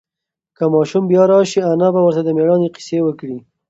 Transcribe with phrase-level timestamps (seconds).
[0.57, 3.37] که ماشوم بیا راشي، انا به ورته د مېړانې قصې وکړي.